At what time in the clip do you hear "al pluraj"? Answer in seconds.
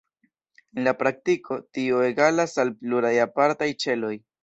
2.65-3.15